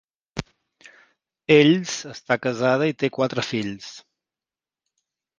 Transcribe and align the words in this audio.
Ells 1.55 1.91
està 2.11 2.37
casada 2.45 2.87
i 2.93 2.95
té 3.03 3.09
quatre 3.19 3.43
fills. 3.49 3.91